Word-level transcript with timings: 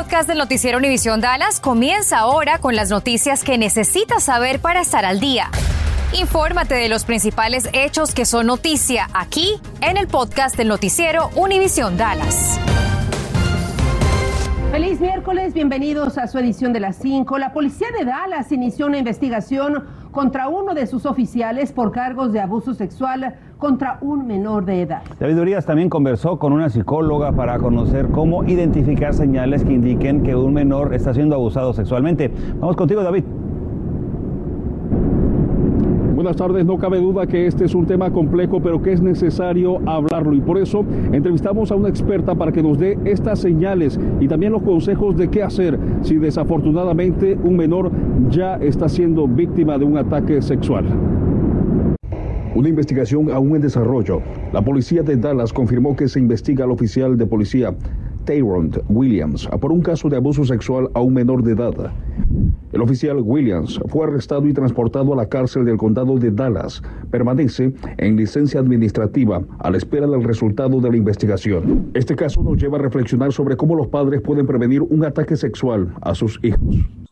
podcast 0.00 0.26
del 0.26 0.38
noticiero 0.38 0.78
Univisión 0.78 1.20
Dallas 1.20 1.60
comienza 1.60 2.20
ahora 2.20 2.58
con 2.58 2.74
las 2.74 2.88
noticias 2.88 3.44
que 3.44 3.58
necesitas 3.58 4.22
saber 4.22 4.58
para 4.58 4.80
estar 4.80 5.04
al 5.04 5.20
día. 5.20 5.50
Infórmate 6.18 6.74
de 6.74 6.88
los 6.88 7.04
principales 7.04 7.68
hechos 7.74 8.14
que 8.14 8.24
son 8.24 8.46
noticia 8.46 9.08
aquí 9.12 9.60
en 9.82 9.98
el 9.98 10.06
podcast 10.06 10.56
del 10.56 10.68
noticiero 10.68 11.28
Univisión 11.36 11.98
Dallas. 11.98 12.58
Feliz 14.70 15.00
miércoles, 15.00 15.52
bienvenidos 15.52 16.16
a 16.16 16.28
su 16.28 16.38
edición 16.38 16.72
de 16.72 16.80
las 16.80 16.96
5. 16.96 17.36
La 17.36 17.52
policía 17.52 17.88
de 17.98 18.06
Dallas 18.06 18.50
inició 18.52 18.86
una 18.86 18.96
investigación 18.96 19.84
contra 20.12 20.48
uno 20.48 20.72
de 20.72 20.86
sus 20.86 21.04
oficiales 21.04 21.72
por 21.72 21.92
cargos 21.92 22.32
de 22.32 22.40
abuso 22.40 22.72
sexual 22.72 23.36
contra 23.60 23.98
un 24.00 24.26
menor 24.26 24.64
de 24.64 24.82
edad. 24.82 25.02
David 25.20 25.38
Urias 25.38 25.66
también 25.66 25.88
conversó 25.88 26.38
con 26.38 26.52
una 26.52 26.68
psicóloga 26.70 27.30
para 27.32 27.58
conocer 27.58 28.08
cómo 28.08 28.42
identificar 28.44 29.14
señales 29.14 29.64
que 29.64 29.74
indiquen 29.74 30.22
que 30.22 30.34
un 30.34 30.52
menor 30.52 30.94
está 30.94 31.14
siendo 31.14 31.36
abusado 31.36 31.72
sexualmente. 31.72 32.32
Vamos 32.58 32.74
contigo, 32.74 33.02
David. 33.02 33.24
Buenas 36.14 36.36
tardes, 36.36 36.66
no 36.66 36.76
cabe 36.76 37.00
duda 37.00 37.26
que 37.26 37.46
este 37.46 37.64
es 37.64 37.74
un 37.74 37.86
tema 37.86 38.10
complejo, 38.10 38.60
pero 38.60 38.82
que 38.82 38.92
es 38.92 39.00
necesario 39.00 39.80
hablarlo 39.86 40.34
y 40.34 40.40
por 40.42 40.58
eso 40.58 40.84
entrevistamos 41.12 41.72
a 41.72 41.76
una 41.76 41.88
experta 41.88 42.34
para 42.34 42.52
que 42.52 42.62
nos 42.62 42.78
dé 42.78 42.98
estas 43.06 43.38
señales 43.38 43.98
y 44.20 44.28
también 44.28 44.52
los 44.52 44.62
consejos 44.62 45.16
de 45.16 45.30
qué 45.30 45.42
hacer 45.42 45.78
si 46.02 46.16
desafortunadamente 46.16 47.38
un 47.42 47.56
menor 47.56 47.90
ya 48.28 48.56
está 48.56 48.90
siendo 48.90 49.26
víctima 49.26 49.78
de 49.78 49.86
un 49.86 49.96
ataque 49.96 50.42
sexual. 50.42 50.84
Una 52.52 52.68
investigación 52.68 53.30
aún 53.30 53.54
en 53.54 53.62
desarrollo. 53.62 54.22
La 54.52 54.60
policía 54.60 55.02
de 55.02 55.16
Dallas 55.16 55.52
confirmó 55.52 55.94
que 55.94 56.08
se 56.08 56.18
investiga 56.18 56.64
al 56.64 56.72
oficial 56.72 57.16
de 57.16 57.24
policía 57.24 57.72
Tyrone 58.24 58.70
Williams 58.88 59.48
por 59.60 59.70
un 59.70 59.80
caso 59.82 60.08
de 60.08 60.16
abuso 60.16 60.44
sexual 60.44 60.90
a 60.94 61.00
un 61.00 61.14
menor 61.14 61.44
de 61.44 61.52
edad. 61.52 61.92
El 62.72 62.82
oficial 62.82 63.20
Williams 63.20 63.80
fue 63.86 64.04
arrestado 64.04 64.46
y 64.48 64.52
transportado 64.52 65.12
a 65.12 65.16
la 65.16 65.28
cárcel 65.28 65.64
del 65.64 65.76
condado 65.76 66.18
de 66.18 66.32
Dallas. 66.32 66.82
Permanece 67.10 67.72
en 67.98 68.16
licencia 68.16 68.58
administrativa 68.58 69.42
a 69.60 69.70
la 69.70 69.76
espera 69.76 70.08
del 70.08 70.24
resultado 70.24 70.80
de 70.80 70.90
la 70.90 70.96
investigación. 70.96 71.90
Este 71.94 72.16
caso 72.16 72.42
nos 72.42 72.60
lleva 72.60 72.78
a 72.78 72.82
reflexionar 72.82 73.32
sobre 73.32 73.56
cómo 73.56 73.76
los 73.76 73.86
padres 73.86 74.22
pueden 74.22 74.46
prevenir 74.46 74.82
un 74.82 75.04
ataque 75.04 75.36
sexual 75.36 75.94
a 76.00 76.16
sus 76.16 76.40
hijos. 76.42 76.60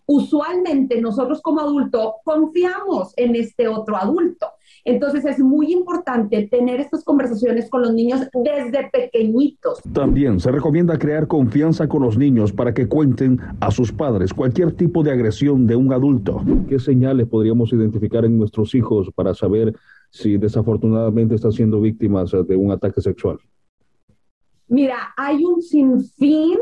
Usualmente 0.07 1.01
nosotros 1.01 1.41
como 1.43 1.61
adultos 1.61 2.15
confiamos 2.25 3.13
en 3.17 3.37
este 3.37 3.69
otro 3.69 3.97
adulto 3.97 4.47
entonces 4.85 5.25
es 5.25 5.39
muy 5.39 5.73
importante 5.73 6.49
tener 6.51 6.81
estas 6.81 7.05
conversaciones 7.05 7.69
con 7.69 7.83
los 7.83 7.93
niños 7.93 8.21
desde 8.33 8.89
pequeñitos. 8.91 9.81
También 9.93 10.41
se 10.41 10.51
recomienda 10.51 10.99
crear 10.99 11.27
confianza 11.27 11.89
con 11.89 12.03
los 12.03 12.17
niños 12.17 12.53
para 12.53 12.73
que 12.75 12.89
cuenten 12.89 13.39
a 13.61 13.71
sus 13.71 13.93
padres 13.93 14.33
cualquier 14.33 14.73
tipo 14.73 15.03
de 15.03 15.13
agresión 15.13 15.67
de 15.67 15.77
un 15.77 15.93
adulto. 15.93 16.43
¿Qué 16.69 16.79
señales 16.79 17.27
podríamos 17.27 17.73
identificar 17.73 18.25
en 18.25 18.39
nuestros 18.39 18.75
hijos 18.75 19.11
para 19.15 19.35
saber 19.35 19.75
si 20.11 20.37
desafortunadamente 20.37 21.35
están 21.35 21.53
siendo 21.53 21.81
víctimas 21.81 22.33
de 22.33 22.57
un 22.57 22.71
ataque 22.71 23.01
sexual? 23.01 23.39
Mira, 24.69 25.15
hay 25.17 25.45
un 25.45 25.63
sinfín 25.63 26.59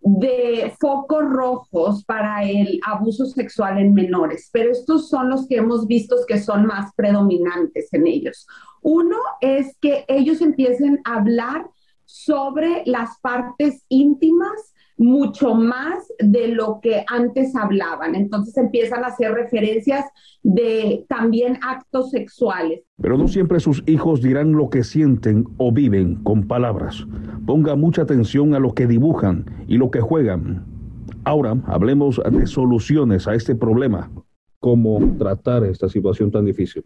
de 0.00 0.72
focos 0.80 1.24
rojos 1.24 2.04
para 2.04 2.44
el 2.44 2.80
abuso 2.86 3.26
sexual 3.26 3.78
en 3.78 3.94
menores, 3.94 4.48
pero 4.52 4.70
estos 4.70 5.08
son 5.08 5.28
los 5.28 5.46
que 5.46 5.56
hemos 5.56 5.86
visto 5.86 6.16
que 6.26 6.40
son 6.40 6.66
más 6.66 6.92
predominantes 6.94 7.92
en 7.92 8.06
ellos. 8.06 8.46
Uno 8.82 9.16
es 9.40 9.76
que 9.80 10.04
ellos 10.08 10.40
empiecen 10.40 11.00
a 11.04 11.16
hablar 11.16 11.68
sobre 12.04 12.82
las 12.86 13.18
partes 13.20 13.84
íntimas 13.88 14.72
mucho 14.98 15.54
más 15.54 16.12
de 16.18 16.48
lo 16.48 16.80
que 16.82 17.04
antes 17.08 17.54
hablaban. 17.56 18.14
Entonces 18.14 18.56
empiezan 18.56 19.04
a 19.04 19.08
hacer 19.08 19.32
referencias 19.32 20.04
de 20.42 21.06
también 21.08 21.58
actos 21.62 22.10
sexuales. 22.10 22.80
Pero 23.00 23.16
no 23.16 23.28
siempre 23.28 23.60
sus 23.60 23.82
hijos 23.86 24.20
dirán 24.20 24.52
lo 24.52 24.68
que 24.68 24.84
sienten 24.84 25.44
o 25.56 25.72
viven 25.72 26.16
con 26.16 26.46
palabras. 26.46 27.06
Ponga 27.46 27.76
mucha 27.76 28.02
atención 28.02 28.54
a 28.54 28.58
lo 28.58 28.74
que 28.74 28.86
dibujan 28.86 29.46
y 29.68 29.78
lo 29.78 29.90
que 29.90 30.00
juegan. 30.00 30.66
Ahora 31.24 31.56
hablemos 31.66 32.20
de 32.30 32.46
soluciones 32.46 33.28
a 33.28 33.34
este 33.34 33.54
problema. 33.54 34.10
¿Cómo 34.60 35.16
tratar 35.16 35.64
esta 35.64 35.88
situación 35.88 36.32
tan 36.32 36.44
difícil? 36.44 36.84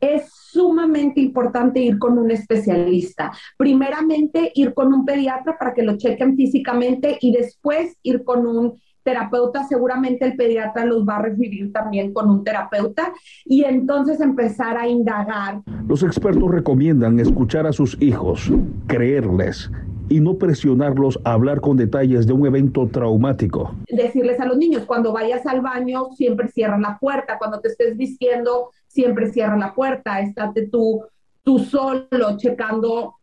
Es 0.00 0.29
sumamente 0.52 1.20
importante 1.20 1.80
ir 1.80 1.98
con 1.98 2.18
un 2.18 2.30
especialista. 2.30 3.32
Primeramente, 3.56 4.52
ir 4.54 4.74
con 4.74 4.92
un 4.92 5.04
pediatra 5.04 5.56
para 5.58 5.74
que 5.74 5.82
lo 5.82 5.96
chequen 5.96 6.36
físicamente 6.36 7.18
y 7.20 7.32
después 7.32 7.96
ir 8.02 8.24
con 8.24 8.46
un 8.46 8.74
terapeuta, 9.02 9.64
seguramente 9.64 10.26
el 10.26 10.36
pediatra 10.36 10.84
los 10.84 11.06
va 11.08 11.16
a 11.16 11.22
referir 11.22 11.72
también 11.72 12.12
con 12.12 12.28
un 12.28 12.44
terapeuta 12.44 13.12
y 13.44 13.64
entonces 13.64 14.20
empezar 14.20 14.76
a 14.76 14.86
indagar. 14.86 15.62
Los 15.88 16.02
expertos 16.02 16.50
recomiendan 16.50 17.18
escuchar 17.18 17.66
a 17.66 17.72
sus 17.72 18.00
hijos, 18.00 18.52
creerles 18.86 19.70
y 20.10 20.20
no 20.20 20.36
presionarlos 20.36 21.18
a 21.24 21.32
hablar 21.32 21.60
con 21.60 21.76
detalles 21.76 22.26
de 22.26 22.32
un 22.32 22.44
evento 22.44 22.88
traumático. 22.88 23.74
Decirles 23.88 24.40
a 24.40 24.44
los 24.44 24.58
niños, 24.58 24.84
cuando 24.84 25.12
vayas 25.12 25.46
al 25.46 25.60
baño, 25.60 26.08
siempre 26.16 26.48
cierra 26.48 26.78
la 26.78 26.98
puerta, 26.98 27.38
cuando 27.38 27.60
te 27.60 27.68
estés 27.68 27.96
vistiendo, 27.96 28.70
siempre 28.88 29.30
cierra 29.30 29.56
la 29.56 29.72
puerta, 29.72 30.20
estate 30.20 30.68
tú, 30.68 31.04
tú 31.44 31.60
solo 31.60 32.36
checando 32.36 33.14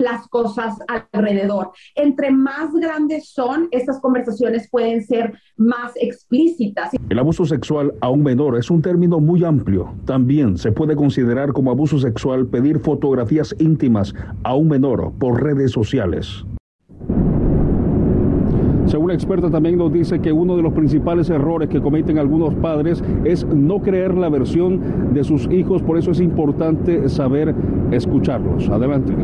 las 0.00 0.26
cosas 0.28 0.78
alrededor. 0.88 1.70
Entre 1.94 2.30
más 2.30 2.72
grandes 2.74 3.28
son, 3.28 3.68
estas 3.70 4.00
conversaciones 4.00 4.68
pueden 4.70 5.02
ser 5.02 5.38
más 5.56 5.92
explícitas. 5.96 6.90
El 7.08 7.18
abuso 7.18 7.44
sexual 7.44 7.94
a 8.00 8.08
un 8.08 8.22
menor 8.22 8.58
es 8.58 8.70
un 8.70 8.82
término 8.82 9.20
muy 9.20 9.44
amplio. 9.44 9.94
También 10.04 10.56
se 10.58 10.72
puede 10.72 10.96
considerar 10.96 11.52
como 11.52 11.70
abuso 11.70 11.98
sexual 11.98 12.46
pedir 12.46 12.80
fotografías 12.80 13.54
íntimas 13.58 14.14
a 14.42 14.54
un 14.54 14.68
menor 14.68 15.12
por 15.18 15.42
redes 15.42 15.72
sociales. 15.72 16.44
Según 18.90 19.06
la 19.06 19.14
experta 19.14 19.48
también 19.48 19.78
nos 19.78 19.92
dice 19.92 20.18
que 20.18 20.32
uno 20.32 20.56
de 20.56 20.62
los 20.62 20.72
principales 20.72 21.30
errores 21.30 21.68
que 21.68 21.80
cometen 21.80 22.18
algunos 22.18 22.54
padres 22.56 23.04
es 23.24 23.46
no 23.46 23.80
creer 23.80 24.16
la 24.16 24.28
versión 24.28 25.14
de 25.14 25.22
sus 25.22 25.48
hijos, 25.48 25.80
por 25.80 25.96
eso 25.96 26.10
es 26.10 26.20
importante 26.20 27.08
saber 27.08 27.54
escucharlos. 27.92 28.68
Adelante. 28.68 29.14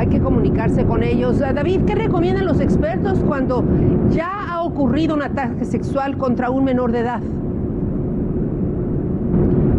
Hay 0.00 0.06
que 0.06 0.18
comunicarse 0.18 0.86
con 0.86 1.02
ellos. 1.02 1.42
Eh, 1.42 1.52
David, 1.54 1.82
¿qué 1.86 1.94
recomiendan 1.94 2.46
los 2.46 2.58
expertos 2.58 3.18
cuando 3.18 3.62
ya 4.08 4.50
ha 4.50 4.62
ocurrido 4.62 5.14
un 5.14 5.20
ataque 5.20 5.66
sexual 5.66 6.16
contra 6.16 6.48
un 6.48 6.64
menor 6.64 6.90
de 6.90 7.00
edad? 7.00 7.20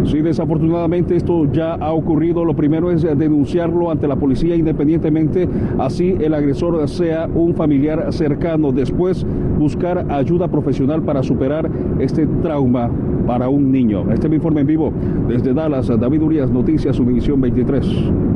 Sí, 0.03 0.21
desafortunadamente 0.21 1.15
esto 1.15 1.51
ya 1.51 1.73
ha 1.73 1.91
ocurrido. 1.93 2.45
Lo 2.45 2.55
primero 2.55 2.91
es 2.91 3.01
denunciarlo 3.01 3.89
ante 3.89 4.07
la 4.07 4.15
policía 4.15 4.55
independientemente, 4.55 5.49
así 5.79 6.15
el 6.21 6.35
agresor 6.35 6.87
sea 6.87 7.27
un 7.33 7.55
familiar 7.55 8.13
cercano. 8.13 8.71
Después 8.71 9.25
buscar 9.57 10.05
ayuda 10.11 10.49
profesional 10.49 11.01
para 11.01 11.23
superar 11.23 11.67
este 11.97 12.27
trauma 12.43 12.91
para 13.25 13.49
un 13.49 13.71
niño. 13.71 14.05
Este 14.11 14.27
es 14.27 14.29
mi 14.29 14.35
informe 14.35 14.61
en 14.61 14.67
vivo 14.67 14.93
desde 15.27 15.51
Dallas. 15.51 15.87
David 15.87 16.21
Urias, 16.21 16.51
Noticias 16.51 16.99
Univisión 16.99 17.41
23. 17.41 18.30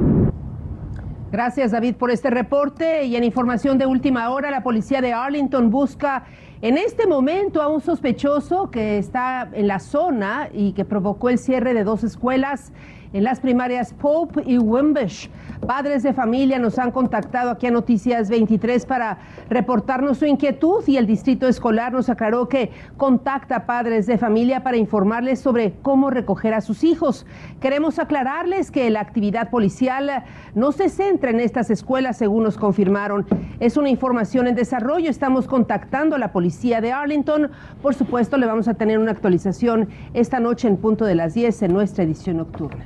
Gracias 1.36 1.72
David 1.72 1.96
por 1.96 2.12
este 2.12 2.30
reporte. 2.30 3.04
Y 3.04 3.18
en 3.18 3.26
información 3.26 3.78
de 3.78 3.86
última 3.86 4.30
hora, 4.30 4.50
la 4.52 4.64
policía 4.64 5.02
de 5.02 5.12
Arlington 5.12 5.70
busca 5.70 6.24
en 6.62 6.78
este 6.78 7.06
momento 7.06 7.62
a 7.62 7.68
un 7.68 7.82
sospechoso 7.82 8.72
que 8.72 8.98
está 8.98 9.50
en 9.54 9.68
la 9.68 9.80
zona 9.80 10.50
y 10.54 10.72
que 10.74 10.86
provocó 10.86 11.30
el 11.30 11.38
cierre 11.38 11.74
de 11.74 11.84
dos 11.84 12.04
escuelas 12.04 12.72
en 13.16 13.24
las 13.24 13.40
primarias 13.40 13.94
Pope 13.94 14.44
y 14.46 14.58
Wimbish. 14.58 15.30
Padres 15.66 16.04
de 16.04 16.12
familia 16.12 16.60
nos 16.60 16.78
han 16.78 16.92
contactado 16.92 17.50
aquí 17.50 17.66
a 17.66 17.72
Noticias 17.72 18.30
23 18.30 18.86
para 18.86 19.20
reportarnos 19.50 20.18
su 20.18 20.26
inquietud 20.26 20.84
y 20.86 20.98
el 20.98 21.08
distrito 21.08 21.48
escolar 21.48 21.94
nos 21.94 22.10
aclaró 22.10 22.50
que 22.50 22.72
contacta 22.98 23.56
a 23.56 23.66
padres 23.66 24.06
de 24.06 24.18
familia 24.18 24.64
para 24.64 24.76
informarles 24.76 25.40
sobre 25.40 25.76
cómo 25.82 26.10
recoger 26.10 26.54
a 26.54 26.60
sus 26.60 26.84
hijos. 26.84 27.26
Queremos 27.62 28.00
aclararles 28.00 28.70
que 28.70 28.90
la 28.90 29.00
actividad 29.00 29.50
policial 29.50 30.26
no 30.54 30.74
se 30.74 30.90
centra 30.90 31.30
en 31.30 31.40
estas 31.40 31.70
escuelas, 31.70 32.18
según 32.18 32.44
nos 32.44 32.58
confirmaron. 32.58 33.26
Es 33.62 33.78
una 33.78 33.90
información 33.90 34.48
en 34.48 34.56
desarrollo. 34.56 35.10
Estamos 35.10 35.48
contactando 35.48 36.18
a 36.18 36.20
la 36.20 36.34
policía 36.34 36.55
de 36.62 36.92
Arlington. 36.92 37.52
Por 37.82 37.94
supuesto, 37.94 38.38
le 38.38 38.46
vamos 38.46 38.68
a 38.68 38.74
tener 38.74 38.98
una 38.98 39.12
actualización 39.12 39.90
esta 40.14 40.40
noche 40.40 40.68
en 40.68 40.78
punto 40.78 41.06
de 41.06 41.14
las 41.14 41.34
10 41.34 41.64
en 41.64 41.74
nuestra 41.74 42.04
edición 42.04 42.38
nocturna. 42.38 42.86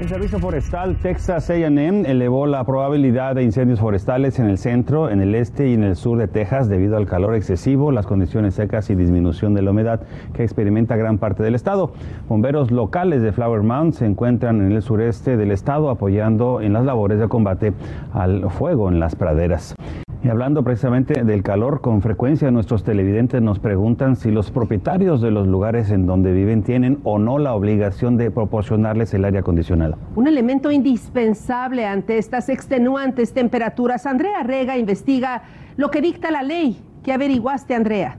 El 0.00 0.08
Servicio 0.08 0.38
Forestal 0.38 0.96
Texas 0.96 1.50
AM 1.50 2.06
elevó 2.06 2.46
la 2.46 2.64
probabilidad 2.64 3.34
de 3.34 3.42
incendios 3.42 3.78
forestales 3.78 4.38
en 4.38 4.46
el 4.46 4.56
centro, 4.56 5.10
en 5.10 5.20
el 5.20 5.34
este 5.34 5.68
y 5.68 5.74
en 5.74 5.84
el 5.84 5.96
sur 5.96 6.18
de 6.18 6.26
Texas 6.26 6.68
debido 6.68 6.96
al 6.96 7.06
calor 7.06 7.34
excesivo, 7.34 7.92
las 7.92 8.06
condiciones 8.06 8.54
secas 8.54 8.88
y 8.88 8.94
disminución 8.94 9.52
de 9.52 9.62
la 9.62 9.70
humedad 9.70 10.00
que 10.32 10.42
experimenta 10.42 10.96
gran 10.96 11.18
parte 11.18 11.42
del 11.42 11.54
estado. 11.54 11.92
Bomberos 12.28 12.70
locales 12.70 13.22
de 13.22 13.32
Flower 13.32 13.62
Mound 13.62 13.92
se 13.92 14.06
encuentran 14.06 14.60
en 14.62 14.72
el 14.72 14.82
sureste 14.82 15.36
del 15.36 15.52
estado 15.52 15.90
apoyando 15.90 16.62
en 16.62 16.72
las 16.72 16.84
labores 16.84 17.18
de 17.20 17.28
combate 17.28 17.72
al 18.12 18.50
fuego 18.50 18.88
en 18.88 18.98
las 18.98 19.14
praderas. 19.14 19.74
Y 20.24 20.28
hablando 20.28 20.62
precisamente 20.62 21.24
del 21.24 21.42
calor, 21.42 21.80
con 21.80 22.00
frecuencia 22.00 22.48
nuestros 22.52 22.84
televidentes 22.84 23.42
nos 23.42 23.58
preguntan 23.58 24.14
si 24.14 24.30
los 24.30 24.52
propietarios 24.52 25.20
de 25.20 25.32
los 25.32 25.48
lugares 25.48 25.90
en 25.90 26.06
donde 26.06 26.32
viven 26.32 26.62
tienen 26.62 27.00
o 27.02 27.18
no 27.18 27.38
la 27.38 27.54
obligación 27.54 28.16
de 28.16 28.30
proporcionarles 28.30 29.12
el 29.14 29.24
aire 29.24 29.38
acondicionado. 29.38 29.96
Un 30.14 30.28
elemento 30.28 30.70
indispensable 30.70 31.86
ante 31.86 32.18
estas 32.18 32.48
extenuantes 32.50 33.32
temperaturas. 33.32 34.06
Andrea 34.06 34.44
Rega 34.44 34.78
investiga 34.78 35.42
lo 35.76 35.90
que 35.90 36.00
dicta 36.00 36.30
la 36.30 36.44
ley. 36.44 36.80
¿Qué 37.02 37.12
averiguaste, 37.12 37.74
Andrea? 37.74 38.16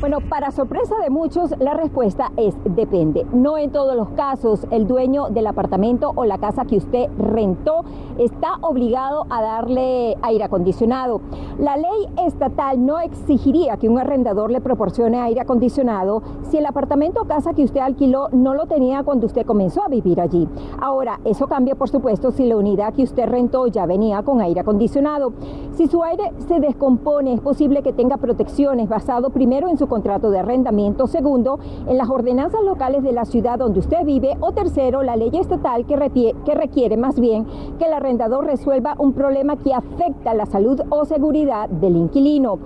Bueno, 0.00 0.20
para 0.22 0.50
sorpresa 0.50 0.94
de 1.02 1.10
muchos, 1.10 1.54
la 1.58 1.74
respuesta 1.74 2.32
es 2.38 2.56
depende. 2.64 3.26
No 3.34 3.58
en 3.58 3.70
todos 3.70 3.94
los 3.94 4.08
casos 4.10 4.66
el 4.70 4.86
dueño 4.86 5.28
del 5.28 5.46
apartamento 5.46 6.12
o 6.14 6.24
la 6.24 6.38
casa 6.38 6.64
que 6.64 6.78
usted 6.78 7.10
rentó 7.18 7.84
está 8.16 8.54
obligado 8.62 9.26
a 9.28 9.42
darle 9.42 10.16
aire 10.22 10.44
acondicionado. 10.44 11.20
La 11.58 11.76
ley 11.76 12.08
estatal 12.24 12.86
no 12.86 12.98
exigiría 12.98 13.76
que 13.76 13.90
un 13.90 13.98
arrendador 13.98 14.50
le 14.50 14.62
proporcione 14.62 15.20
aire 15.20 15.42
acondicionado 15.42 16.22
si 16.48 16.56
el 16.56 16.64
apartamento 16.64 17.20
o 17.20 17.24
casa 17.26 17.52
que 17.52 17.64
usted 17.64 17.80
alquiló 17.80 18.30
no 18.32 18.54
lo 18.54 18.64
tenía 18.64 19.02
cuando 19.02 19.26
usted 19.26 19.44
comenzó 19.44 19.82
a 19.82 19.88
vivir 19.88 20.18
allí. 20.22 20.48
Ahora, 20.80 21.20
eso 21.26 21.46
cambia 21.46 21.74
por 21.74 21.90
supuesto 21.90 22.30
si 22.30 22.46
la 22.46 22.56
unidad 22.56 22.94
que 22.94 23.02
usted 23.02 23.26
rentó 23.26 23.66
ya 23.66 23.84
venía 23.84 24.22
con 24.22 24.40
aire 24.40 24.60
acondicionado. 24.60 25.34
Si 25.72 25.88
su 25.88 26.02
aire 26.02 26.32
se 26.48 26.58
descompone, 26.58 27.34
es 27.34 27.40
posible 27.42 27.82
que 27.82 27.92
tenga 27.92 28.16
protecciones 28.16 28.88
basado 28.88 29.28
primero 29.28 29.68
en 29.68 29.76
su 29.76 29.89
contrato 29.90 30.30
de 30.30 30.38
arrendamiento, 30.38 31.06
segundo, 31.06 31.58
en 31.86 31.98
las 31.98 32.08
ordenanzas 32.08 32.62
locales 32.64 33.02
de 33.02 33.12
la 33.12 33.26
ciudad 33.26 33.58
donde 33.58 33.80
usted 33.80 34.06
vive, 34.06 34.38
o 34.40 34.52
tercero, 34.52 35.02
la 35.02 35.16
ley 35.16 35.30
estatal 35.34 35.84
que, 35.84 36.34
que 36.46 36.54
requiere 36.54 36.96
más 36.96 37.20
bien 37.20 37.44
que 37.78 37.84
el 37.84 37.92
arrendador 37.92 38.46
resuelva 38.46 38.94
un 38.98 39.12
problema 39.12 39.56
que 39.56 39.74
afecta 39.74 40.32
la 40.32 40.46
salud 40.46 40.80
o 40.88 41.04
seguridad 41.04 41.68
del 41.68 41.96
inquilino. 41.96 42.58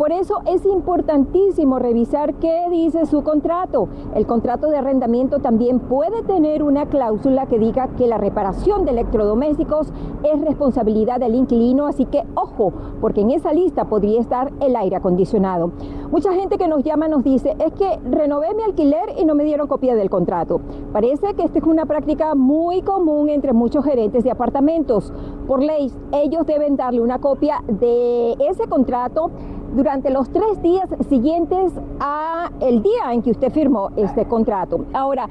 Por 0.00 0.12
eso 0.12 0.40
es 0.46 0.64
importantísimo 0.64 1.78
revisar 1.78 2.32
qué 2.36 2.70
dice 2.70 3.04
su 3.04 3.22
contrato. 3.22 3.86
El 4.14 4.26
contrato 4.26 4.70
de 4.70 4.78
arrendamiento 4.78 5.40
también 5.40 5.78
puede 5.78 6.22
tener 6.22 6.62
una 6.62 6.86
cláusula 6.86 7.44
que 7.44 7.58
diga 7.58 7.88
que 7.98 8.06
la 8.06 8.16
reparación 8.16 8.86
de 8.86 8.92
electrodomésticos 8.92 9.92
es 10.22 10.40
responsabilidad 10.40 11.20
del 11.20 11.34
inquilino, 11.34 11.86
así 11.86 12.06
que 12.06 12.24
ojo, 12.34 12.72
porque 13.02 13.20
en 13.20 13.30
esa 13.30 13.52
lista 13.52 13.84
podría 13.90 14.22
estar 14.22 14.50
el 14.60 14.74
aire 14.74 14.96
acondicionado. 14.96 15.70
Mucha 16.10 16.32
gente 16.32 16.56
que 16.56 16.66
nos 16.66 16.82
llama 16.82 17.06
nos 17.06 17.22
dice, 17.22 17.54
es 17.58 17.72
que 17.74 18.00
renové 18.10 18.54
mi 18.54 18.62
alquiler 18.62 19.14
y 19.18 19.26
no 19.26 19.34
me 19.34 19.44
dieron 19.44 19.68
copia 19.68 19.94
del 19.94 20.08
contrato. 20.08 20.62
Parece 20.94 21.34
que 21.34 21.42
esta 21.44 21.58
es 21.58 21.64
una 21.64 21.84
práctica 21.84 22.34
muy 22.34 22.80
común 22.80 23.28
entre 23.28 23.52
muchos 23.52 23.84
gerentes 23.84 24.24
de 24.24 24.30
apartamentos. 24.30 25.12
Por 25.46 25.62
ley, 25.62 25.92
ellos 26.12 26.46
deben 26.46 26.76
darle 26.76 27.02
una 27.02 27.18
copia 27.18 27.62
de 27.68 28.32
ese 28.40 28.66
contrato 28.66 29.30
durante 29.74 30.10
los 30.10 30.30
tres 30.30 30.60
días 30.62 30.88
siguientes 31.08 31.72
a 32.00 32.50
el 32.60 32.82
día 32.82 33.12
en 33.12 33.22
que 33.22 33.30
usted 33.30 33.52
firmó 33.52 33.90
este 33.96 34.26
contrato. 34.26 34.86
Ahora, 34.92 35.28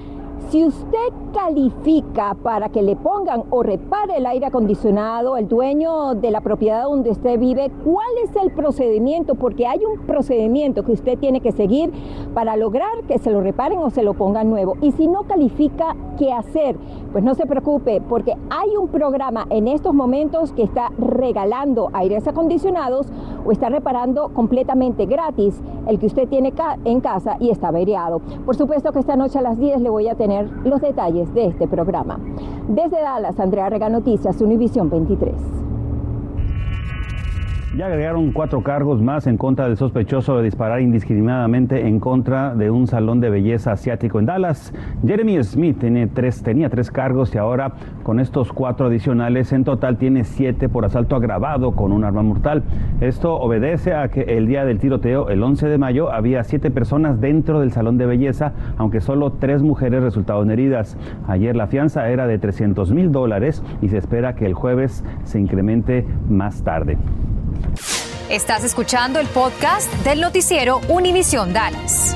si 0.50 0.66
usted 0.66 0.98
califica 1.32 2.36
para 2.42 2.70
que 2.70 2.82
le 2.82 2.96
pongan 2.96 3.44
o 3.52 3.62
repare 3.62 4.18
el 4.18 4.26
aire 4.26 4.48
acondicionado, 4.48 5.38
el 5.38 5.48
dueño 5.48 6.16
de 6.16 6.32
la 6.32 6.42
propiedad 6.42 6.86
donde 6.86 7.12
usted 7.12 7.40
vive, 7.40 7.70
¿cuál 7.84 8.08
es 8.24 8.36
el 8.36 8.52
procedimiento? 8.52 9.36
Porque 9.36 9.68
hay 9.68 9.82
un 9.86 10.08
procedimiento 10.08 10.84
que 10.84 10.94
usted 10.94 11.20
tiene 11.20 11.42
que 11.42 11.52
seguir 11.52 11.92
para 12.34 12.56
lograr 12.56 13.04
que 13.08 13.20
se 13.20 13.30
lo 13.30 13.42
reparen 13.42 13.78
o 13.78 13.92
se 13.92 14.02
lo 14.02 14.16
pongan 14.16 14.50
nuevo. 14.50 14.76
Y 14.82 14.92
si 14.94 15.08
no 15.08 15.22
califica, 15.24 15.96
¿qué 16.18 16.34
hacer? 16.34 16.78
Pues 17.12 17.24
no 17.24 17.36
se 17.36 17.46
preocupe, 17.46 18.02
porque 18.02 18.36
hay 18.50 18.76
un 18.76 18.88
programa 18.88 19.46
en 19.52 19.68
estos 19.68 19.94
momentos 19.94 20.52
que 20.54 20.64
está 20.64 20.90
regalando 20.98 21.92
aires 21.94 22.28
acondicionados 22.28 23.06
o 23.46 23.52
está 23.52 23.70
reparando 23.70 24.30
completamente 24.30 25.06
gratis 25.06 25.62
el 25.88 26.00
que 26.00 26.08
usted 26.08 26.28
tiene 26.28 26.54
en 26.86 27.02
casa 27.02 27.38
y 27.40 27.50
está 27.50 27.70
averiado. 27.70 28.20
Por 28.46 28.56
supuesto 28.56 28.92
que 28.92 29.00
esta 29.00 29.16
noche 29.16 29.40
a 29.40 29.42
las 29.42 29.58
10 29.58 29.82
le 29.82 29.90
voy 29.90 30.08
a 30.08 30.16
tener 30.16 30.50
los 30.64 30.82
detalles 30.82 31.34
de 31.34 31.48
este 31.48 31.68
programa. 31.68 32.20
Desde 32.68 33.02
Dallas, 33.02 33.40
Andrea 33.40 33.70
Rega 33.70 33.90
Noticias, 33.90 34.42
Univisión 34.42 34.90
23. 34.90 35.59
Ya 37.78 37.86
agregaron 37.86 38.32
cuatro 38.32 38.64
cargos 38.64 39.00
más 39.00 39.28
en 39.28 39.38
contra 39.38 39.68
del 39.68 39.78
sospechoso 39.78 40.36
de 40.36 40.44
disparar 40.44 40.82
indiscriminadamente 40.82 41.88
en 41.88 42.00
contra 42.00 42.56
de 42.56 42.72
un 42.72 42.88
salón 42.88 43.22
de 43.22 43.30
belleza 43.30 43.74
asiático 43.74 44.18
en 44.18 44.26
Dallas. 44.26 44.74
Jeremy 45.06 45.44
Smith 45.44 45.78
tiene 45.78 46.08
tres, 46.08 46.42
tenía 46.42 46.70
tres 46.70 46.90
cargos 46.90 47.34
y 47.36 47.38
ahora 47.38 47.74
con 48.02 48.20
estos 48.20 48.52
cuatro 48.54 48.88
adicionales 48.88 49.54
en 49.54 49.66
total 49.66 49.98
tiene 49.98 50.24
siete 50.24 50.68
por 50.68 50.84
asalto 50.84 51.16
agravado 51.16 51.74
con 51.74 51.92
un 51.92 52.04
arma 52.04 52.24
mortal. 52.24 52.64
Esto 53.02 53.36
obedece 53.36 53.94
a 53.94 54.08
que 54.08 54.22
el 54.22 54.48
día 54.48 54.66
del 54.66 54.80
tiroteo, 54.80 55.30
el 55.30 55.44
11 55.44 55.68
de 55.68 55.78
mayo, 55.78 56.12
había 56.12 56.44
siete 56.44 56.72
personas 56.72 57.22
dentro 57.22 57.60
del 57.60 57.72
salón 57.72 58.00
de 58.00 58.08
belleza, 58.08 58.52
aunque 58.78 59.00
solo 59.00 59.34
tres 59.34 59.62
mujeres 59.62 60.02
resultaron 60.02 60.50
heridas. 60.50 60.98
Ayer 61.28 61.56
la 61.56 61.68
fianza 61.68 62.10
era 62.10 62.26
de 62.26 62.40
300 62.40 62.92
mil 62.94 63.12
dólares 63.12 63.64
y 63.80 63.90
se 63.90 64.00
espera 64.00 64.34
que 64.34 64.48
el 64.48 64.56
jueves 64.56 65.06
se 65.24 65.40
incremente 65.40 66.08
más 66.28 66.64
tarde. 66.64 66.98
Estás 68.30 68.64
escuchando 68.64 69.20
el 69.20 69.26
podcast 69.26 69.92
del 70.04 70.22
noticiero 70.22 70.82
Univisión 70.88 71.52
Dallas. 71.52 72.16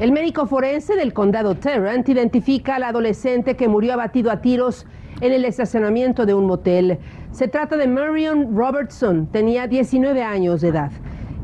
El 0.00 0.10
médico 0.10 0.46
forense 0.46 0.96
del 0.96 1.12
condado 1.12 1.54
Tarrant 1.54 2.08
identifica 2.08 2.74
al 2.74 2.82
adolescente 2.82 3.54
que 3.54 3.68
murió 3.68 3.92
abatido 3.92 4.32
a 4.32 4.40
tiros 4.40 4.86
en 5.20 5.32
el 5.32 5.44
estacionamiento 5.44 6.26
de 6.26 6.34
un 6.34 6.46
motel. 6.46 6.98
Se 7.30 7.46
trata 7.46 7.76
de 7.76 7.86
Marion 7.86 8.56
Robertson, 8.56 9.28
tenía 9.28 9.68
19 9.68 10.20
años 10.24 10.62
de 10.62 10.68
edad. 10.70 10.90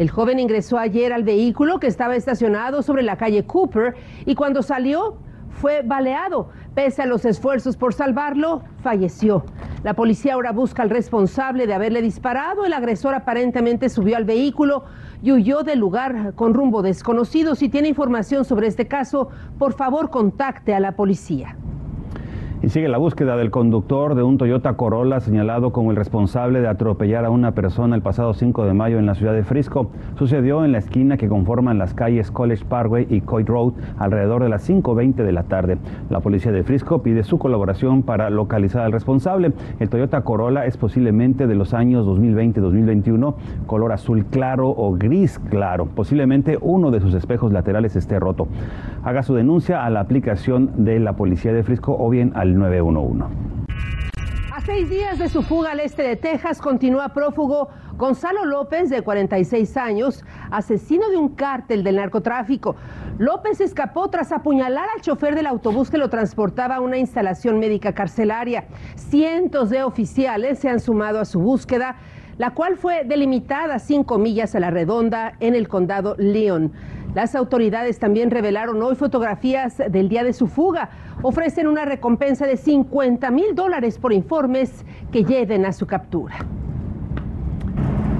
El 0.00 0.10
joven 0.10 0.40
ingresó 0.40 0.78
ayer 0.78 1.12
al 1.12 1.22
vehículo 1.22 1.78
que 1.78 1.86
estaba 1.86 2.16
estacionado 2.16 2.82
sobre 2.82 3.04
la 3.04 3.16
calle 3.16 3.44
Cooper 3.44 3.94
y 4.26 4.34
cuando 4.34 4.64
salió 4.64 5.16
fue 5.60 5.82
baleado. 5.82 6.48
Pese 6.74 7.02
a 7.02 7.06
los 7.06 7.24
esfuerzos 7.24 7.76
por 7.76 7.92
salvarlo, 7.92 8.62
falleció. 8.82 9.44
La 9.82 9.94
policía 9.94 10.34
ahora 10.34 10.52
busca 10.52 10.82
al 10.82 10.90
responsable 10.90 11.66
de 11.66 11.74
haberle 11.74 12.02
disparado. 12.02 12.64
El 12.64 12.72
agresor 12.72 13.14
aparentemente 13.14 13.88
subió 13.88 14.16
al 14.16 14.24
vehículo 14.24 14.84
y 15.22 15.32
huyó 15.32 15.62
del 15.62 15.78
lugar 15.78 16.34
con 16.34 16.54
rumbo 16.54 16.82
desconocido. 16.82 17.54
Si 17.54 17.68
tiene 17.68 17.88
información 17.88 18.44
sobre 18.44 18.68
este 18.68 18.86
caso, 18.86 19.28
por 19.58 19.74
favor 19.74 20.10
contacte 20.10 20.74
a 20.74 20.80
la 20.80 20.92
policía. 20.92 21.56
Y 22.60 22.70
sigue 22.70 22.88
la 22.88 22.98
búsqueda 22.98 23.36
del 23.36 23.52
conductor 23.52 24.16
de 24.16 24.24
un 24.24 24.36
Toyota 24.36 24.72
Corolla 24.72 25.20
señalado 25.20 25.70
como 25.70 25.92
el 25.92 25.96
responsable 25.96 26.60
de 26.60 26.66
atropellar 26.66 27.24
a 27.24 27.30
una 27.30 27.52
persona 27.52 27.94
el 27.94 28.02
pasado 28.02 28.34
5 28.34 28.64
de 28.66 28.74
mayo 28.74 28.98
en 28.98 29.06
la 29.06 29.14
ciudad 29.14 29.32
de 29.32 29.44
Frisco. 29.44 29.92
Sucedió 30.18 30.64
en 30.64 30.72
la 30.72 30.78
esquina 30.78 31.16
que 31.16 31.28
conforman 31.28 31.78
las 31.78 31.94
calles 31.94 32.32
College 32.32 32.64
Parkway 32.64 33.06
y 33.08 33.20
Coit 33.20 33.48
Road 33.48 33.74
alrededor 33.96 34.42
de 34.42 34.48
las 34.48 34.68
5.20 34.68 35.14
de 35.14 35.30
la 35.30 35.44
tarde. 35.44 35.78
La 36.10 36.18
policía 36.18 36.50
de 36.50 36.64
Frisco 36.64 37.00
pide 37.00 37.22
su 37.22 37.38
colaboración 37.38 38.02
para 38.02 38.28
localizar 38.28 38.82
al 38.82 38.90
responsable. 38.90 39.52
El 39.78 39.88
Toyota 39.88 40.22
Corolla 40.22 40.66
es 40.66 40.76
posiblemente 40.76 41.46
de 41.46 41.54
los 41.54 41.74
años 41.74 42.08
2020-2021, 42.08 43.34
color 43.66 43.92
azul 43.92 44.24
claro 44.24 44.70
o 44.70 44.96
gris 44.96 45.38
claro. 45.38 45.86
Posiblemente 45.86 46.58
uno 46.60 46.90
de 46.90 46.98
sus 46.98 47.14
espejos 47.14 47.52
laterales 47.52 47.94
esté 47.94 48.18
roto. 48.18 48.48
Haga 49.04 49.22
su 49.22 49.36
denuncia 49.36 49.84
a 49.84 49.90
la 49.90 50.00
aplicación 50.00 50.84
de 50.84 50.98
la 50.98 51.12
policía 51.12 51.52
de 51.52 51.62
Frisco 51.62 51.96
o 51.96 52.10
bien 52.10 52.32
al 52.34 52.47
911. 52.56 53.24
A 54.54 54.60
seis 54.60 54.90
días 54.90 55.18
de 55.18 55.28
su 55.28 55.42
fuga 55.42 55.72
al 55.72 55.80
este 55.80 56.02
de 56.02 56.16
Texas, 56.16 56.60
continúa 56.60 57.10
prófugo 57.10 57.68
Gonzalo 57.96 58.44
López, 58.44 58.90
de 58.90 59.02
46 59.02 59.76
años, 59.76 60.24
asesino 60.50 61.08
de 61.10 61.16
un 61.16 61.30
cártel 61.30 61.82
del 61.82 61.96
narcotráfico. 61.96 62.76
López 63.18 63.60
escapó 63.60 64.08
tras 64.08 64.30
apuñalar 64.30 64.86
al 64.94 65.00
chofer 65.00 65.34
del 65.34 65.46
autobús 65.46 65.90
que 65.90 65.98
lo 65.98 66.08
transportaba 66.08 66.76
a 66.76 66.80
una 66.80 66.98
instalación 66.98 67.58
médica 67.58 67.92
carcelaria. 67.92 68.66
Cientos 68.94 69.70
de 69.70 69.82
oficiales 69.82 70.60
se 70.60 70.68
han 70.68 70.78
sumado 70.78 71.18
a 71.18 71.24
su 71.24 71.40
búsqueda 71.40 71.96
la 72.38 72.50
cual 72.50 72.76
fue 72.76 73.04
delimitada 73.04 73.78
cinco 73.78 74.18
millas 74.18 74.54
a 74.54 74.60
la 74.60 74.70
redonda 74.70 75.34
en 75.40 75.54
el 75.54 75.68
condado 75.68 76.14
Leon. 76.18 76.72
Las 77.14 77.34
autoridades 77.34 77.98
también 77.98 78.30
revelaron 78.30 78.80
hoy 78.82 78.94
fotografías 78.94 79.78
del 79.90 80.08
día 80.08 80.24
de 80.24 80.32
su 80.32 80.46
fuga. 80.46 80.90
Ofrecen 81.22 81.66
una 81.66 81.84
recompensa 81.84 82.46
de 82.46 82.56
50 82.56 83.30
mil 83.30 83.54
dólares 83.54 83.98
por 83.98 84.12
informes 84.12 84.84
que 85.10 85.24
lleven 85.24 85.66
a 85.66 85.72
su 85.72 85.86
captura. 85.86 86.36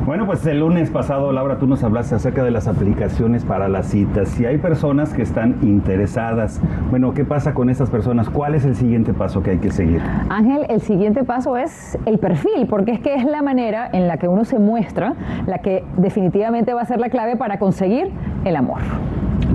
Bueno, 0.09 0.25
pues 0.25 0.47
el 0.47 0.61
lunes 0.61 0.89
pasado, 0.89 1.33
Laura, 1.33 1.59
tú 1.59 1.67
nos 1.67 1.85
hablaste 1.85 2.15
acerca 2.15 2.43
de 2.43 2.51
las 2.51 2.67
aplicaciones 2.67 3.45
para 3.45 3.69
las 3.69 3.89
citas. 3.89 4.31
Si 4.31 4.47
hay 4.47 4.57
personas 4.57 5.13
que 5.13 5.21
están 5.21 5.57
interesadas, 5.61 6.63
bueno, 6.89 7.13
¿qué 7.13 7.27
pasa 7.27 7.53
con 7.53 7.69
estas 7.69 7.91
personas? 7.91 8.31
¿Cuál 8.31 8.55
es 8.55 8.65
el 8.65 8.75
siguiente 8.75 9.13
paso 9.13 9.43
que 9.43 9.51
hay 9.51 9.59
que 9.59 9.71
seguir? 9.71 10.01
Ángel, 10.31 10.65
el 10.71 10.81
siguiente 10.81 11.25
paso 11.25 11.59
es 11.59 11.99
el 12.07 12.19
perfil, 12.19 12.69
porque 12.71 12.93
es 12.93 13.01
que 13.01 13.17
es 13.17 13.27
la 13.27 13.43
manera 13.43 13.87
en 13.93 14.09
la 14.09 14.17
que 14.17 14.29
uno 14.29 14.47
se 14.47 14.59
muestra, 14.59 15.13
la 15.47 15.59
que 15.59 15.85
definitivamente 15.99 16.73
va 16.73 16.81
a 16.81 16.87
ser 16.87 17.01
la 17.01 17.11
clave 17.11 17.37
para 17.37 17.59
conseguir 17.59 18.11
el 18.47 18.57
amor. 18.57 18.81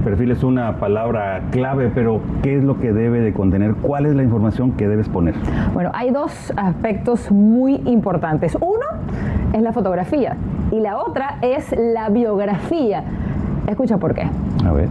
perfil 0.03 0.29
es 0.29 0.43
una 0.43 0.77
palabra 0.77 1.41
clave, 1.49 1.89
pero 1.95 2.21
¿qué 2.43 2.57
es 2.57 2.63
lo 2.63 2.77
que 2.79 2.93
debe 2.93 3.21
de 3.21 3.33
contener? 3.33 3.73
¿Cuál 3.73 4.05
es 4.05 4.13
la 4.13 4.21
información 4.21 4.73
que 4.73 4.87
debes 4.87 5.09
poner? 5.09 5.33
Bueno, 5.73 5.89
hay 5.95 6.11
dos 6.11 6.53
aspectos 6.55 7.31
muy 7.31 7.81
importantes. 7.85 8.55
Uno 8.61 8.85
es 9.53 9.61
la 9.61 9.71
fotografía 9.71 10.35
y 10.71 10.79
la 10.79 10.97
otra 10.97 11.37
es 11.41 11.73
la 11.77 12.09
biografía. 12.09 13.03
Escucha 13.67 13.97
por 13.97 14.13
qué. 14.13 14.23
A 14.65 14.73
ver 14.73 14.89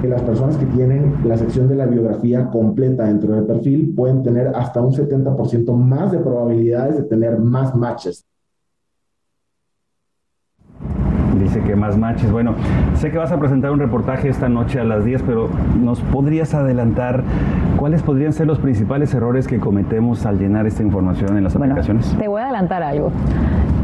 que 0.00 0.08
las 0.08 0.22
personas 0.22 0.56
que 0.56 0.66
tienen 0.66 1.16
la 1.24 1.36
sección 1.36 1.66
de 1.68 1.74
la 1.74 1.86
biografía 1.86 2.48
completa 2.50 3.04
dentro 3.04 3.34
del 3.34 3.44
perfil 3.44 3.94
pueden 3.96 4.22
tener 4.22 4.48
hasta 4.54 4.80
un 4.80 4.92
70% 4.92 5.74
más 5.74 6.12
de 6.12 6.18
probabilidades 6.18 6.96
de 6.96 7.02
tener 7.02 7.38
más 7.38 7.74
matches. 7.74 8.24
Dice 11.48 11.62
que 11.62 11.74
más 11.76 11.96
matches. 11.96 12.30
Bueno, 12.30 12.54
sé 12.94 13.10
que 13.10 13.16
vas 13.16 13.32
a 13.32 13.38
presentar 13.38 13.70
un 13.70 13.78
reportaje 13.78 14.28
esta 14.28 14.50
noche 14.50 14.80
a 14.80 14.84
las 14.84 15.02
10, 15.06 15.22
pero 15.22 15.48
¿nos 15.80 15.98
podrías 16.02 16.52
adelantar 16.52 17.22
cuáles 17.78 18.02
podrían 18.02 18.34
ser 18.34 18.46
los 18.46 18.58
principales 18.58 19.14
errores 19.14 19.48
que 19.48 19.58
cometemos 19.58 20.26
al 20.26 20.38
llenar 20.38 20.66
esta 20.66 20.82
información 20.82 21.38
en 21.38 21.44
las 21.44 21.54
Bueno, 21.56 21.72
aplicaciones? 21.72 22.14
te 22.18 22.28
voy 22.28 22.42
a 22.42 22.44
adelantar 22.44 22.82
algo. 22.82 23.10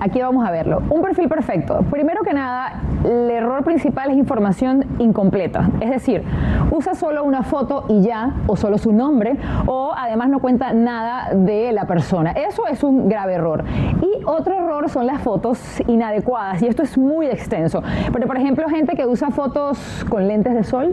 Aquí 0.04 0.20
vamos 0.20 0.46
a 0.46 0.50
verlo. 0.50 0.82
Un 0.90 1.00
perfil 1.00 1.30
perfecto. 1.30 1.78
Primero 1.90 2.25
que 2.25 2.34
nada, 2.34 2.82
el 3.04 3.30
error 3.30 3.64
principal 3.64 4.11
es 4.11 4.18
información 4.18 4.84
incompleta. 4.99 5.70
Es 5.80 5.88
decir, 5.88 6.23
usa 6.70 6.94
solo 6.94 7.25
una 7.25 7.42
foto 7.42 7.87
y 7.88 8.02
ya, 8.02 8.34
o 8.46 8.54
solo 8.54 8.76
su 8.76 8.92
nombre, 8.92 9.38
o 9.64 9.94
además 9.96 10.28
no 10.28 10.40
cuenta 10.40 10.75
nada 10.75 11.30
de 11.32 11.73
la 11.73 11.87
persona. 11.87 12.32
Eso 12.32 12.66
es 12.66 12.84
un 12.84 13.08
grave 13.08 13.37
error. 13.37 13.64
Y 14.02 14.25
otro 14.26 14.52
error 14.52 14.90
son 14.90 15.06
las 15.06 15.23
fotos 15.23 15.58
inadecuadas, 15.87 16.61
y 16.62 16.66
esto 16.66 16.82
es 16.82 16.99
muy 16.99 17.25
extenso. 17.28 17.82
Pero, 18.12 18.26
por 18.26 18.37
ejemplo, 18.37 18.68
gente 18.68 18.96
que 18.96 19.06
usa 19.06 19.30
fotos 19.30 20.04
con 20.11 20.28
lentes 20.28 20.52
de 20.52 20.64
sol, 20.64 20.92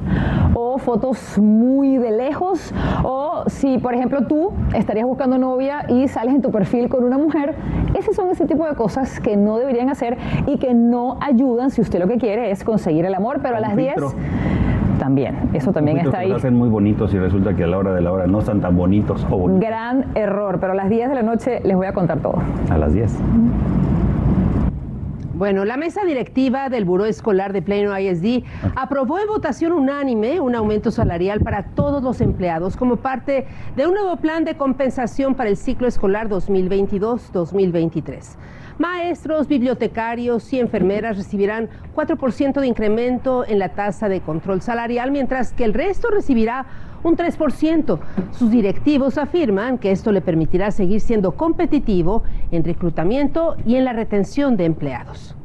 o 0.54 0.78
fotos 0.78 1.38
muy 1.38 1.98
de 1.98 2.12
lejos, 2.12 2.74
o 3.04 3.44
si, 3.48 3.78
por 3.78 3.94
ejemplo, 3.94 4.26
tú 4.26 4.54
estarías 4.74 5.06
buscando 5.06 5.38
novia 5.38 5.84
y 5.90 6.08
sales 6.08 6.34
en 6.34 6.42
tu 6.42 6.50
perfil 6.50 6.88
con 6.88 7.04
una 7.04 7.18
mujer, 7.18 7.56
esos 7.94 8.16
son 8.16 8.30
ese 8.30 8.46
tipo 8.46 8.66
de 8.66 8.74
cosas 8.74 9.01
que 9.20 9.38
no 9.38 9.58
deberían 9.58 9.90
hacer 9.90 10.18
y 10.48 10.58
que 10.58 10.74
no 10.74 11.18
ayudan 11.22 11.72
si 11.72 11.82
usted 11.82 12.00
lo 12.00 12.08
que 12.08 12.18
quiere 12.18 12.52
es 12.52 12.64
conseguir 12.64 13.06
el 13.06 13.14
amor, 13.14 13.40
pero 13.42 13.58
a 13.58 13.60
las 13.60 13.76
10 13.76 13.94
filtro. 13.94 14.14
también, 15.00 15.36
eso 15.54 15.72
también 15.72 15.98
está 15.98 16.20
ahí. 16.20 16.30
los 16.30 16.38
hacen 16.38 16.56
muy 16.56 16.70
bonitos 16.70 17.14
y 17.14 17.20
resulta 17.20 17.56
que 17.56 17.64
a 17.64 17.68
la 17.68 17.78
hora 17.78 17.94
de 17.94 18.02
la 18.02 18.12
hora 18.12 18.28
no 18.28 18.40
están 18.40 18.62
tan 18.62 18.76
bonitos 18.78 19.26
o 19.30 19.38
bonitos. 19.38 19.68
Gran 19.68 20.06
error, 20.16 20.60
pero 20.60 20.74
a 20.74 20.76
las 20.76 20.90
10 20.90 21.10
de 21.10 21.16
la 21.16 21.24
noche 21.24 21.60
les 21.64 21.76
voy 21.76 21.88
a 21.88 21.94
contar 21.94 22.20
todo. 22.20 22.36
A 22.70 22.78
las 22.78 22.94
10. 22.94 23.12
Bueno, 25.42 25.66
la 25.66 25.76
mesa 25.76 26.06
directiva 26.06 26.70
del 26.70 26.86
Buró 26.86 27.06
Escolar 27.06 27.52
de 27.52 27.64
Plano 27.64 27.98
ISD 27.98 28.44
aprobó 28.76 29.18
en 29.18 29.26
votación 29.26 29.72
unánime 29.72 30.40
un 30.40 30.54
aumento 30.54 30.92
salarial 30.92 31.40
para 31.40 31.74
todos 31.74 32.04
los 32.04 32.22
empleados 32.22 32.78
como 32.78 32.98
parte 32.98 33.48
de 33.76 33.88
un 33.88 33.96
nuevo 33.96 34.18
plan 34.18 34.46
de 34.46 34.56
compensación 34.56 35.34
para 35.34 35.50
el 35.50 35.58
ciclo 35.58 35.88
escolar 35.88 36.30
2022-2023. 36.30 38.36
Maestros, 38.78 39.48
bibliotecarios 39.48 40.54
y 40.54 40.60
enfermeras 40.60 41.18
recibirán 41.18 41.70
4% 41.96 42.60
de 42.60 42.68
incremento 42.68 43.44
en 43.44 43.58
la 43.58 43.70
tasa 43.70 44.10
de 44.10 44.22
control 44.22 44.62
salarial, 44.62 45.10
mientras 45.10 45.54
que 45.54 45.64
el 45.64 45.74
resto 45.74 46.12
recibirá 46.12 46.68
un 47.04 47.16
3%. 47.16 48.00
Sus 48.32 48.52
directivos 48.52 49.18
afirman 49.18 49.78
que 49.78 49.92
esto 49.92 50.12
le 50.12 50.22
permitirá 50.22 50.72
seguir 50.72 51.02
siendo 51.02 51.34
competitivo 51.34 52.24
en 52.52 52.64
reclutamiento 52.64 53.56
y 53.66 53.76
en 53.76 53.86
la 53.86 53.94
retención 53.94 54.58
de 54.58 54.66
empleados. 54.66 55.36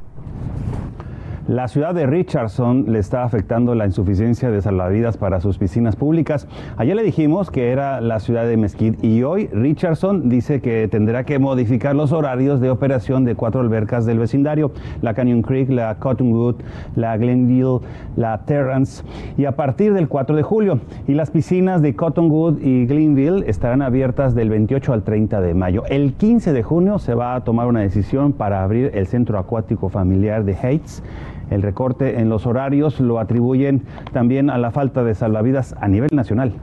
La 1.48 1.68
ciudad 1.68 1.94
de 1.94 2.06
Richardson 2.06 2.86
le 2.88 2.98
está 2.98 3.22
afectando 3.22 3.76
la 3.76 3.86
insuficiencia 3.86 4.50
de 4.50 4.60
salvavidas 4.60 5.16
para 5.16 5.40
sus 5.40 5.58
piscinas 5.58 5.94
públicas. 5.94 6.48
Ayer 6.76 6.96
le 6.96 7.04
dijimos 7.04 7.52
que 7.52 7.70
era 7.70 8.00
la 8.00 8.18
ciudad 8.18 8.48
de 8.48 8.56
Mesquite 8.56 9.06
y 9.06 9.22
hoy 9.22 9.46
Richardson 9.52 10.28
dice 10.28 10.60
que 10.60 10.88
tendrá 10.88 11.22
que 11.22 11.38
modificar 11.38 11.94
los 11.94 12.10
horarios 12.10 12.60
de 12.60 12.68
operación 12.68 13.24
de 13.24 13.36
cuatro 13.36 13.60
albercas 13.60 14.06
del 14.06 14.18
vecindario, 14.18 14.72
la 15.02 15.14
Canyon 15.14 15.42
Creek, 15.42 15.70
la 15.70 15.94
Cottonwood, 16.00 16.56
la 16.96 17.16
Glenville, 17.16 17.78
la 18.16 18.44
Terrance 18.44 19.04
y 19.38 19.44
a 19.44 19.54
partir 19.54 19.92
del 19.94 20.08
4 20.08 20.34
de 20.34 20.42
julio. 20.42 20.80
Y 21.06 21.14
las 21.14 21.30
piscinas 21.30 21.80
de 21.80 21.94
Cottonwood 21.94 22.60
y 22.60 22.86
Glenville 22.86 23.48
estarán 23.48 23.82
abiertas 23.82 24.34
del 24.34 24.50
28 24.50 24.92
al 24.92 25.04
30 25.04 25.40
de 25.40 25.54
mayo. 25.54 25.84
El 25.90 26.14
15 26.14 26.52
de 26.52 26.64
junio 26.64 26.98
se 26.98 27.14
va 27.14 27.36
a 27.36 27.44
tomar 27.44 27.68
una 27.68 27.82
decisión 27.82 28.32
para 28.32 28.64
abrir 28.64 28.90
el 28.94 29.06
centro 29.06 29.38
acuático 29.38 29.90
familiar 29.90 30.44
de 30.44 30.54
Heights. 30.60 31.04
El 31.50 31.62
recorte 31.62 32.20
en 32.20 32.28
los 32.28 32.46
horarios 32.46 33.00
lo 33.00 33.18
atribuyen 33.18 33.82
también 34.12 34.50
a 34.50 34.58
la 34.58 34.70
falta 34.70 35.04
de 35.04 35.14
salvavidas 35.14 35.74
a 35.80 35.88
nivel 35.88 36.10
nacional. 36.12 36.54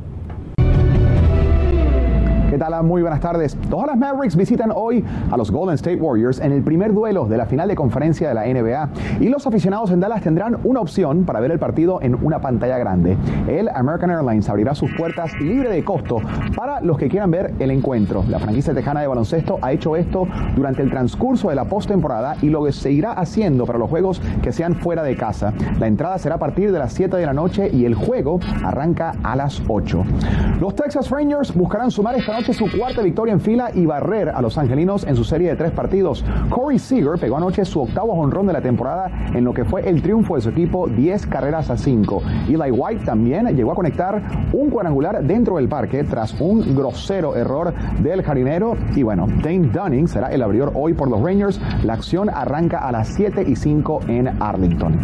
Muy 2.63 3.01
buenas 3.01 3.19
tardes. 3.19 3.57
Los 3.69 3.81
Dallas 3.81 3.97
Mavericks 3.97 4.37
visitan 4.37 4.71
hoy 4.73 5.03
a 5.29 5.35
los 5.35 5.51
Golden 5.51 5.75
State 5.75 5.97
Warriors 5.97 6.39
en 6.39 6.53
el 6.53 6.63
primer 6.63 6.93
duelo 6.93 7.25
de 7.25 7.35
la 7.35 7.45
final 7.45 7.67
de 7.67 7.75
conferencia 7.75 8.29
de 8.29 8.33
la 8.33 8.45
NBA 8.45 9.19
y 9.19 9.27
los 9.27 9.45
aficionados 9.45 9.91
en 9.91 9.99
Dallas 9.99 10.21
tendrán 10.21 10.57
una 10.63 10.79
opción 10.79 11.25
para 11.25 11.41
ver 11.41 11.51
el 11.51 11.59
partido 11.59 12.01
en 12.01 12.15
una 12.15 12.39
pantalla 12.39 12.77
grande. 12.77 13.17
El 13.49 13.67
American 13.67 14.11
Airlines 14.11 14.47
abrirá 14.47 14.75
sus 14.75 14.89
puertas 14.95 15.37
libre 15.41 15.69
de 15.71 15.83
costo 15.83 16.21
para 16.55 16.79
los 16.79 16.97
que 16.97 17.09
quieran 17.09 17.31
ver 17.31 17.53
el 17.59 17.69
encuentro. 17.69 18.23
La 18.29 18.39
franquicia 18.39 18.73
tejana 18.73 19.01
de 19.01 19.07
baloncesto 19.07 19.59
ha 19.61 19.73
hecho 19.73 19.97
esto 19.97 20.25
durante 20.55 20.83
el 20.83 20.89
transcurso 20.89 21.49
de 21.49 21.55
la 21.55 21.65
postemporada 21.65 22.37
y 22.41 22.47
lo 22.47 22.71
seguirá 22.71 23.11
haciendo 23.11 23.65
para 23.65 23.77
los 23.77 23.89
juegos 23.89 24.21
que 24.41 24.53
sean 24.53 24.75
fuera 24.75 25.03
de 25.03 25.17
casa. 25.17 25.51
La 25.81 25.87
entrada 25.87 26.17
será 26.17 26.35
a 26.35 26.39
partir 26.39 26.71
de 26.71 26.79
las 26.79 26.93
7 26.93 27.17
de 27.17 27.25
la 27.25 27.33
noche 27.33 27.69
y 27.73 27.83
el 27.83 27.93
juego 27.93 28.39
arranca 28.63 29.15
a 29.21 29.35
las 29.35 29.61
8. 29.67 30.03
Los 30.61 30.75
Texas 30.77 31.09
Rangers 31.09 31.53
buscarán 31.53 31.91
sumar 31.91 32.15
esta 32.15 32.31
noche 32.31 32.52
su 32.53 32.69
cuarta 32.71 33.01
victoria 33.01 33.33
en 33.33 33.39
fila 33.39 33.71
y 33.73 33.85
barrer 33.85 34.29
a 34.29 34.41
los 34.41 34.57
angelinos 34.57 35.05
en 35.05 35.15
su 35.15 35.23
serie 35.23 35.49
de 35.49 35.55
tres 35.55 35.71
partidos. 35.71 36.23
Corey 36.49 36.79
Seager 36.79 37.19
pegó 37.19 37.37
anoche 37.37 37.65
su 37.65 37.81
octavo 37.81 38.15
jonrón 38.15 38.47
de 38.47 38.53
la 38.53 38.61
temporada 38.61 39.09
en 39.33 39.43
lo 39.43 39.53
que 39.53 39.65
fue 39.65 39.87
el 39.87 40.01
triunfo 40.01 40.35
de 40.35 40.41
su 40.41 40.49
equipo 40.49 40.87
10 40.87 41.27
carreras 41.27 41.69
a 41.69 41.77
5. 41.77 42.21
Eli 42.47 42.71
White 42.71 43.05
también 43.05 43.47
llegó 43.55 43.71
a 43.71 43.75
conectar 43.75 44.21
un 44.53 44.69
cuadrangular 44.69 45.23
dentro 45.23 45.57
del 45.57 45.67
parque 45.67 46.03
tras 46.03 46.39
un 46.39 46.75
grosero 46.75 47.35
error 47.35 47.73
del 47.99 48.21
jardinero. 48.23 48.75
Y 48.95 49.03
bueno, 49.03 49.27
Dane 49.41 49.69
Dunning 49.69 50.07
será 50.07 50.27
el 50.27 50.41
abridor 50.41 50.71
hoy 50.75 50.93
por 50.93 51.09
los 51.09 51.21
Rangers. 51.21 51.59
La 51.83 51.93
acción 51.93 52.29
arranca 52.29 52.79
a 52.79 52.91
las 52.91 53.09
7 53.09 53.43
y 53.47 53.55
5 53.55 54.01
en 54.07 54.27
Arlington. 54.41 54.99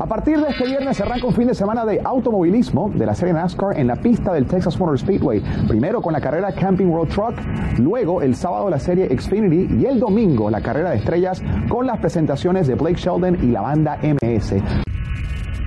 A 0.00 0.06
partir 0.06 0.40
de 0.40 0.48
este 0.48 0.66
viernes 0.66 1.00
arranca 1.00 1.26
un 1.26 1.32
fin 1.32 1.46
de 1.46 1.54
semana 1.54 1.84
de 1.84 2.00
automovilismo 2.02 2.90
de 2.94 3.06
la 3.06 3.14
serie 3.14 3.34
NASCAR 3.34 3.78
en 3.78 3.86
la 3.86 3.96
pista 3.96 4.32
del 4.32 4.46
Texas 4.46 4.78
Motor 4.78 4.98
Speedway. 4.98 5.40
Primero 5.68 6.02
con 6.02 6.12
la 6.12 6.20
carrera 6.20 6.52
Camping 6.82 6.92
Road 6.92 7.08
Truck, 7.08 7.34
luego 7.78 8.22
el 8.22 8.34
sábado 8.34 8.68
la 8.68 8.78
serie 8.78 9.08
Xfinity 9.16 9.74
y 9.80 9.86
el 9.86 10.00
domingo 10.00 10.50
la 10.50 10.60
carrera 10.60 10.90
de 10.90 10.96
estrellas 10.96 11.42
con 11.68 11.86
las 11.86 11.98
presentaciones 11.98 12.66
de 12.66 12.74
Blake 12.74 12.96
Sheldon 12.96 13.38
y 13.42 13.52
la 13.52 13.60
banda 13.60 13.98
MS. 14.02 14.54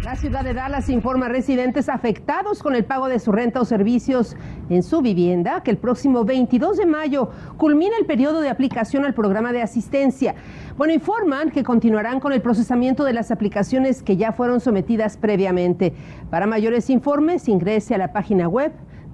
La 0.04 0.16
ciudad 0.16 0.44
de 0.44 0.54
Dallas 0.54 0.90
informa 0.90 1.26
a 1.26 1.30
residentes 1.30 1.90
afectados 1.90 2.62
con 2.62 2.76
el 2.76 2.86
pago 2.86 3.08
de 3.08 3.20
su 3.20 3.32
renta 3.32 3.60
o 3.60 3.66
servicios 3.66 4.36
en 4.70 4.84
su 4.84 5.02
vivienda 5.02 5.62
que 5.64 5.72
el 5.72 5.78
próximo 5.78 6.24
22 6.24 6.78
de 6.78 6.86
mayo 6.86 7.32
culmina 7.58 7.98
el 8.00 8.06
periodo 8.06 8.42
de 8.42 8.50
aplicación 8.50 9.04
al 9.04 9.14
programa 9.14 9.52
de 9.52 9.62
asistencia. 9.62 10.36
Bueno, 10.78 10.94
informan 10.94 11.50
que 11.50 11.64
continuarán 11.64 12.20
con 12.20 12.34
el 12.34 12.42
procesamiento 12.42 13.04
de 13.04 13.14
las 13.14 13.32
aplicaciones 13.32 14.04
que 14.04 14.16
ya 14.16 14.32
fueron 14.32 14.60
sometidas 14.60 15.18
previamente. 15.18 15.94
Para 16.30 16.46
mayores 16.46 16.90
informes, 16.90 17.48
ingrese 17.50 17.96
a 17.96 17.98
la 17.98 18.14
página 18.14 18.48
web 18.48 18.74